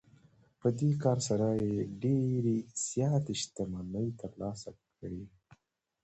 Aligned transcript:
په 0.59 0.67
دې 0.79 0.91
کار 1.03 1.17
سره 1.27 1.47
یې 1.63 1.75
ډېرې 2.03 2.57
زیاتې 2.87 3.33
شتمنۍ 3.41 4.07
ترلاسه 4.21 4.69
کړې 4.97 5.23